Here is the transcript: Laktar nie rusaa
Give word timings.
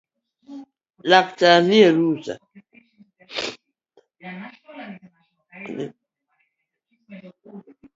Laktar 1.09 1.57
nie 1.71 1.87
rusaa 1.95 2.39